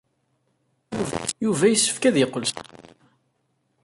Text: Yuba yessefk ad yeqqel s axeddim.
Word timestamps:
Yuba 1.43 1.65
yessefk 1.67 2.03
ad 2.09 2.15
yeqqel 2.17 2.43
s 2.47 2.51
axeddim. 2.59 2.99